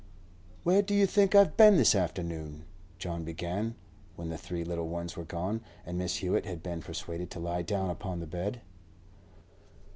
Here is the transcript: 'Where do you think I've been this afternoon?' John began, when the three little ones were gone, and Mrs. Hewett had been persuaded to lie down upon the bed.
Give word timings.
'Where 0.63 0.81
do 0.81 0.95
you 0.95 1.05
think 1.05 1.35
I've 1.35 1.55
been 1.55 1.77
this 1.77 1.93
afternoon?' 1.93 2.65
John 2.97 3.23
began, 3.23 3.75
when 4.15 4.29
the 4.29 4.37
three 4.39 4.63
little 4.63 4.87
ones 4.87 5.15
were 5.15 5.25
gone, 5.25 5.61
and 5.85 6.01
Mrs. 6.01 6.15
Hewett 6.21 6.45
had 6.47 6.63
been 6.63 6.81
persuaded 6.81 7.29
to 7.29 7.39
lie 7.39 7.61
down 7.61 7.91
upon 7.91 8.19
the 8.19 8.25
bed. 8.25 8.61